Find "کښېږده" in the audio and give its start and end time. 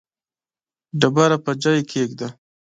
1.89-2.27